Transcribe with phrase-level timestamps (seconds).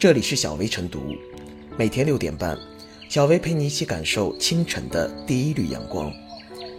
[0.00, 1.14] 这里是小薇晨读，
[1.76, 2.58] 每天六点半，
[3.10, 6.10] 小薇陪你一起感受清晨的第一缕阳光。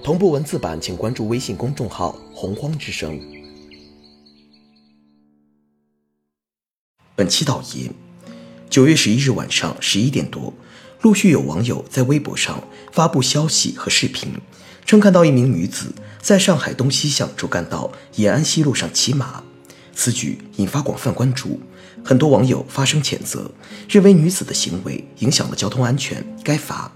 [0.04, 3.21] 同步文字版，请关注微信公众号“洪荒之声”。
[7.15, 7.94] 本期导言：
[8.71, 10.51] 九月十一日晚上十一点多，
[11.01, 14.31] 陆续有网友在微博上发布消息和视频，
[14.83, 19.44] 称看到一名女子在上海东西向主干道延安西路上骑马。
[19.94, 21.59] 此举引发广泛关注，
[22.04, 23.52] 很多网友发声谴责，
[23.90, 26.92] 认为女子的行为影响了交通安全，该罚。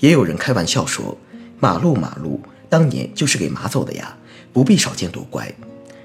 [0.00, 1.16] 也有人开玩笑说
[1.58, 4.16] ：“马路马路，当年就是给马走的呀，
[4.52, 5.54] 不必少见多怪。”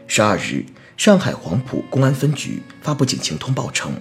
[0.07, 0.65] 十二日，
[0.95, 3.91] 上海黄浦公安分局发布警情通报称，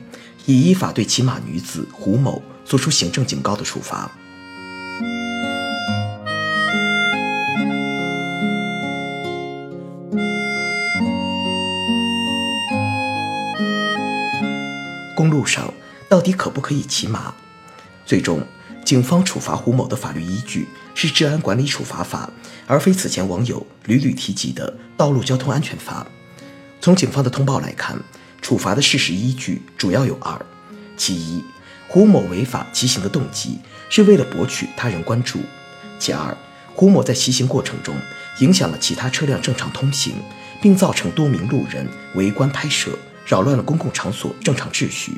[0.47, 4.11] 已依法对骑马女子胡某作出行政警告的处罚。
[15.47, 15.73] 上
[16.09, 17.33] 到底可不可以骑马？
[18.05, 18.45] 最终，
[18.85, 22.31] 警方处罚胡某的法律依据是《治安管理处罚法》，
[22.67, 26.07] 而非此前网友屡屡提及的《道路交通安全法》。
[26.81, 27.99] 从警方的通报来看，
[28.43, 30.39] 处罚的事实依据主要有二：
[30.97, 31.43] 其一，
[31.89, 35.39] 胡某违法骑行的动机是为了博取他人关注；
[35.99, 36.37] 其二，
[36.75, 37.95] 胡某在骑行过程中
[38.41, 40.15] 影响了其他车辆正常通行，
[40.61, 42.91] 并造成多名路人围观拍摄。
[43.27, 45.11] 扰乱了公共场所正常秩序，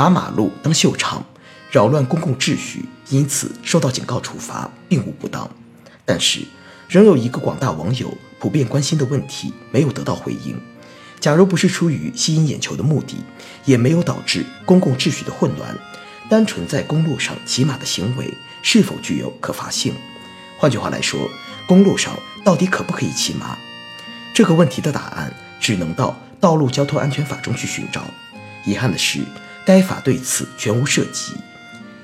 [0.00, 1.22] 把马路当秀场，
[1.70, 5.46] 扰乱公共秩序，因此受到警告处罚，并无不当。
[6.06, 6.40] 但是，
[6.88, 10.58] 仍有一个广大网友普遍关心的问题没有得到回应：
[11.20, 13.16] 假如不是出于吸引眼球的目的，
[13.66, 15.76] 也没有导致公共秩序的混乱，
[16.30, 19.92] 单纯在公路上骑马的行为是否具有可罚性？
[20.56, 21.28] 换句话来说，
[21.68, 23.58] 公路上到底可不可以骑马？
[24.32, 26.18] 这个问题的答案只能到。
[26.40, 28.02] 道路交通安全法中去寻找。
[28.64, 29.20] 遗憾的是，
[29.70, 31.32] 该法对此全无涉及。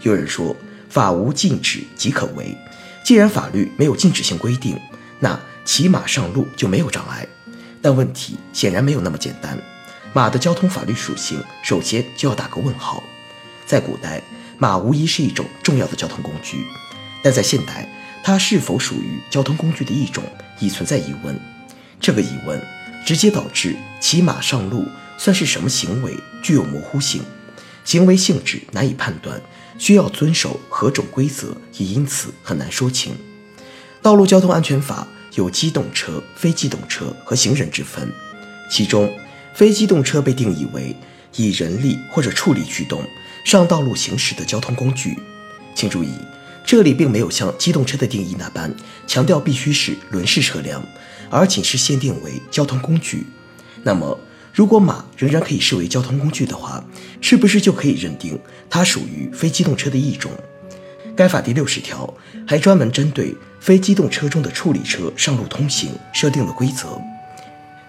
[0.02, 0.56] 有人说，
[0.88, 2.56] 法无禁止即可为。
[3.02, 4.78] 既然法律没有禁止性规定，
[5.18, 7.26] 那骑马上路就没有障碍。
[7.82, 9.58] 但问题显然没有那么简单。
[10.12, 13.02] 马的交通法律属性，首先就要打个问号。
[13.66, 14.22] 在古代，
[14.58, 16.64] 马无疑是一种重要的交通工具，
[17.20, 20.22] 但在现代，它是否属于交通工具的一种，
[20.60, 21.36] 已存在疑问。
[21.98, 22.64] 这个疑问。
[23.04, 24.84] 直接导致骑马上路
[25.16, 27.22] 算是什么行为具有模糊性，
[27.86, 29.40] 行为性质难以判断，
[29.78, 33.16] 需要遵守何种规则也因此很难说清。
[34.02, 38.12] 道路交通安全法有机动车、非机动车和行人之分，
[38.70, 39.10] 其中
[39.54, 40.94] 非机动车被定义为
[41.36, 43.02] 以人力或者畜力驱动
[43.44, 45.16] 上道路行驶的交通工具。
[45.74, 46.10] 请注意，
[46.64, 48.74] 这里并没有像机动车的定义那般
[49.06, 50.84] 强调必须是轮式车辆。
[51.28, 53.26] 而仅是限定为交通工具，
[53.82, 54.16] 那么
[54.56, 56.82] 如果马仍然可以视为交通工具的话，
[57.20, 58.38] 是不是就可以认定
[58.70, 60.32] 它属于非机动车的一种？
[61.14, 62.10] 该法第六十条
[62.48, 66.98] 还专门针对非机动车中的处理车上路通行设定了规则：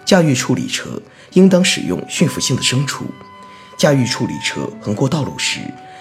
[0.04, 1.00] 驾驭处理车
[1.32, 3.06] 应当使用驯服性的牲畜；
[3.78, 5.60] 驾驭处理车横过道路时，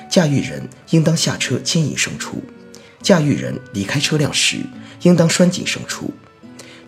[0.10, 2.40] 驾驭人应当下车牵引牲畜；
[3.02, 4.58] 驾驭人离开车辆时，
[5.04, 6.14] 应当拴紧牲畜。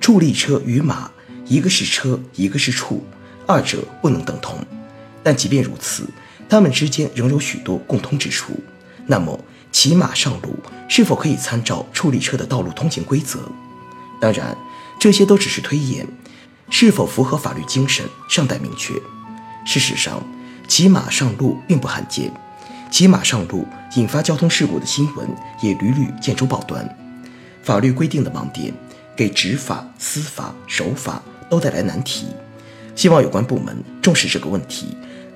[0.02, 1.10] 畜力车与马，
[1.46, 3.06] 一个是车，一个是畜，
[3.50, 4.60] 二者不能等同。
[5.24, 6.08] 但即便如此，
[6.48, 8.54] 它们之间仍有许多共通之处。
[9.08, 9.40] 那么，
[9.72, 10.56] 骑马上路
[10.88, 13.40] 是否可以参照畜力车的道路通行规则？
[14.22, 14.56] 当然，
[15.00, 16.08] 这些都只是推演，
[16.70, 18.94] 是否符合法律精神尚待明确。
[19.66, 20.24] 事实上，
[20.68, 22.32] 骑马上路并不罕见，
[22.92, 25.28] 骑马上路引发交通事故的新闻
[25.60, 26.88] 也屡屡见诸报端。
[27.64, 28.72] 法律规定的盲点。
[29.18, 32.28] 给执法、司法、守法都带来难题，
[33.00, 34.88] 希望有关部门重视这个问题，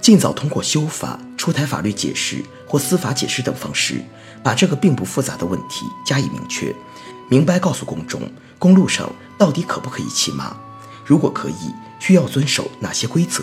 [0.02, 4.02] 尽早通过修法、出台法律解释或司法解释等方式，
[4.44, 6.76] 把这个并不复杂的问题加以明确，
[7.30, 8.20] 明白告诉公众，
[8.60, 10.58] 公路上到底可不可以骑马？
[11.06, 13.42] 如果可以，需要遵守哪些规则？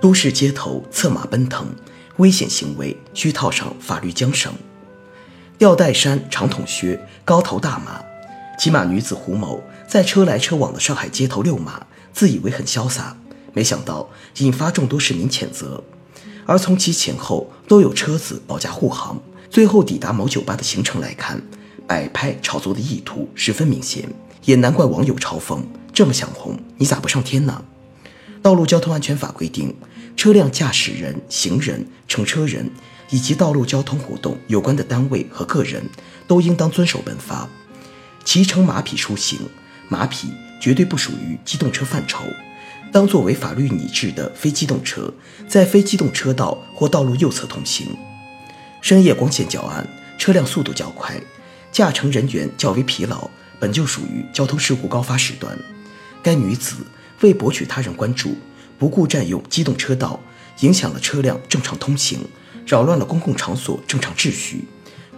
[0.00, 1.66] 都市街头策马奔腾，
[2.18, 4.52] 危险行为需套上法律缰绳。
[5.56, 8.00] 吊带衫、长筒靴、高头大马，
[8.58, 13.16] 骑马女子胡某在车来车往的上海街头遛马，自以为很潇洒，
[13.52, 15.82] 没想到引发众多市民谴责。
[16.44, 19.20] 而从其前后都有车子保驾护航，
[19.50, 21.40] 最后抵达某酒吧的行程来看，
[21.86, 24.08] 摆拍炒作的意图十分明显，
[24.44, 25.60] 也难怪网友嘲讽：
[25.92, 27.64] 这么想红，你咋不上天呢？
[28.40, 29.74] 道路交通安全法规定。
[30.18, 32.68] 车辆驾驶人、行人、乘车人
[33.08, 35.88] 以及道路交通活动有关的单位和个人，
[36.26, 37.48] 都应当遵守本法。
[38.24, 39.38] 骑乘马匹出行，
[39.88, 42.24] 马匹绝对不属于机动车范畴，
[42.90, 45.14] 当作为法律拟制的非机动车，
[45.46, 47.86] 在非机动车道或道路右侧通行。
[48.80, 49.88] 深夜光线较暗，
[50.18, 51.14] 车辆速度较快，
[51.70, 53.30] 驾乘人员较为疲劳，
[53.60, 55.56] 本就属于交通事故高发时段。
[56.24, 56.78] 该女子
[57.20, 58.36] 为博取他人关注，
[58.78, 60.20] 不顾占用机动车道，
[60.60, 62.20] 影响了车辆正常通行，
[62.66, 64.64] 扰乱了公共场所正常秩序。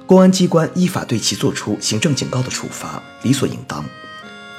[0.06, 3.84] 公安机关依法对其作出行政警告的处罚，理所应当。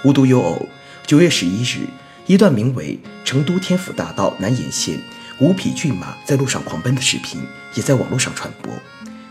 [0.03, 0.67] 无独有偶，
[1.05, 1.87] 九月十一日，
[2.25, 4.97] 一段名为《成都天府大道南沿线
[5.39, 7.41] 五匹骏马在路上狂奔》的视频
[7.73, 8.73] 也在网络上传播。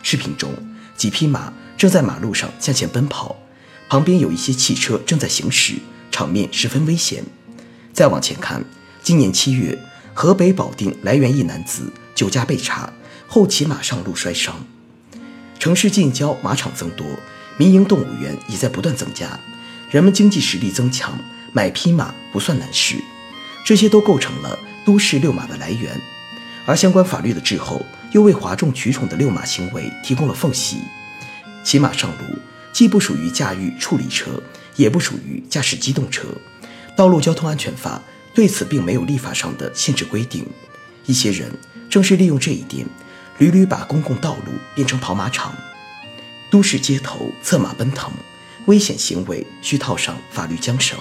[0.02, 0.52] 视频中，
[0.96, 3.36] 几匹马正在马路上向前奔跑，
[3.88, 5.74] 旁边有一些汽车正在行驶，
[6.10, 7.24] 场面十分危险。
[7.92, 8.64] 再往前看，
[9.02, 9.78] 今年七月，
[10.14, 12.92] 河北保定涞源一男子酒驾被查
[13.26, 14.64] 后骑马上路摔伤。
[15.58, 17.06] 城市近郊马场增多，
[17.56, 19.38] 民营动物园也在不断增加，
[19.90, 21.18] 人们经济实力增强，
[21.52, 22.96] 买匹马不算难事。
[23.64, 26.00] 这些都构成了都市遛马的来源，
[26.66, 27.84] 而相关法律的滞后。
[28.12, 30.78] 又为哗众取宠的遛马行为提供了缝隙。
[31.62, 32.24] 骑马上路
[32.72, 34.42] 既不属于驾驭处理车，
[34.74, 36.26] 也不属于驾驶机动车。
[36.96, 38.02] 道路交通安全法
[38.34, 40.46] 对此并没有立法上的限制规定。
[41.06, 41.52] 一些人
[41.88, 42.86] 正是利用这一点，
[43.38, 45.54] 屡屡把公共道路变成跑马场。
[46.50, 48.12] 都市街头策马奔腾，
[48.66, 50.98] 危险行为需套上法律缰绳。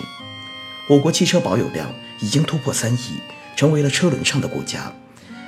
[0.88, 3.20] 我国汽车保有量已经突破三亿，
[3.56, 4.94] 成为了车轮上的国家。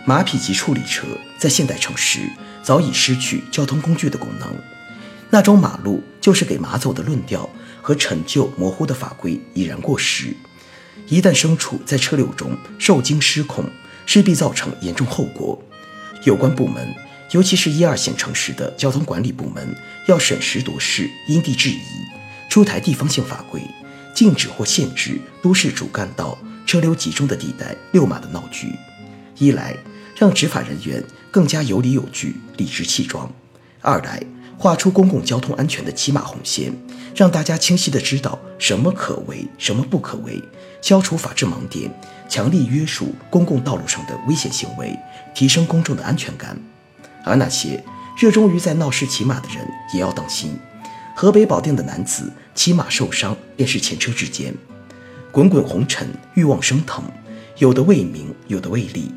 [0.06, 1.06] 马匹及处理车
[1.38, 2.20] 在现代城市
[2.64, 4.56] 早已失去交通工具的功能，
[5.30, 7.48] 那种马路就是给马走的论调
[7.82, 10.36] 和陈旧模糊的法规已然过时。
[11.08, 13.66] 一旦牲畜在车流中受惊失控，
[14.06, 15.62] 势必造成严重后果。
[16.24, 16.94] 有关部门，
[17.32, 19.76] 尤其是一二线城市的交通管理部门，
[20.08, 21.80] 要审时度势，因地制宜，
[22.50, 23.62] 出台地方性法规，
[24.14, 28.74] 禁止或限制都市主干道车流集中的地带遛马的闹剧。
[29.38, 29.76] 一来，
[30.16, 33.28] 让执法人员更加有理有据、理直气壮；
[33.82, 34.22] 二来，
[34.58, 36.72] 画出公共交通安全的起码红线，
[37.16, 40.40] 让大家清晰地知道什么可为，什么不可为，
[40.82, 41.90] 消除法治盲点，
[42.28, 44.98] 强力约束公共道路上的危险行为，
[45.34, 46.58] 提升公众的安全感。
[47.24, 47.84] 而那些
[48.18, 50.58] 热衷于在闹市骑马的人也要当心。
[51.16, 54.54] 河北保定的男子骑马受伤，便是前车之鉴。
[55.32, 57.04] 滚滚红尘，欲望升腾，
[57.58, 59.14] 有的为名，有的为利。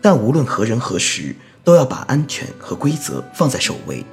[0.00, 4.04] 但无论何人何时，都要把安全和规则放在首位，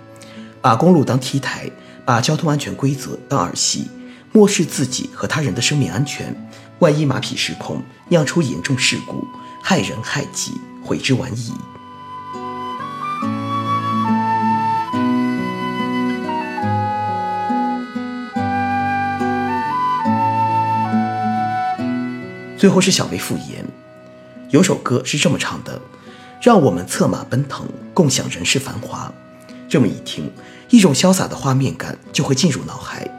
[0.59, 1.69] 把公路当 T 台，
[2.03, 3.87] 把交通安全规则当儿戏，
[4.31, 6.35] 漠视自己和他人的生命安全。
[6.79, 9.25] 万一马匹失控，酿出严重事故，
[9.63, 11.53] 害人害己，悔之晚矣。
[22.57, 23.65] 最后是小薇复言。
[24.49, 25.79] 有首歌是这么唱的
[26.41, 29.11] ：“让我们策马奔腾，共享人世繁华。”
[29.69, 30.31] 这么一听，
[30.69, 33.09] 一种潇洒的画面感就会进入脑海。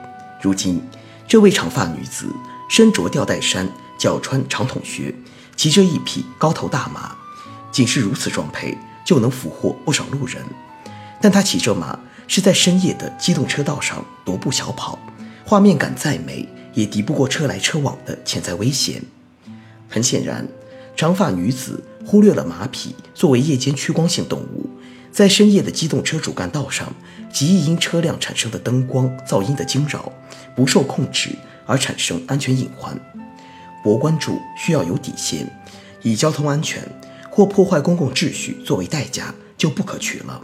[0.42, 0.82] 如今，
[1.26, 2.26] 这位长发女子
[2.68, 3.68] 身着吊带衫，
[3.98, 5.14] 脚穿长筒靴，
[5.56, 7.16] 骑着一匹高头大马，
[7.70, 10.42] 仅是如此装配就能俘获不少路人。
[11.20, 14.98] 但她骑着马是在深夜的机动车道上踱步小跑，
[15.44, 19.02] 画面感再美，也敌不过车来车往的潜在危险。
[19.88, 20.46] 很显然。
[20.96, 24.66] 长发女子忽略了马匹作为夜间趋光性动物，
[25.12, 26.90] 在深夜的机动车主干道上，
[27.30, 30.10] 极易因车辆产生的灯光噪音的惊扰，
[30.54, 32.98] 不受控制而产生安全隐患。
[33.82, 35.46] 博关注需要有底线，
[36.02, 36.82] 以交通安全
[37.30, 40.40] 或破坏公共秩序作为代价就不可取了。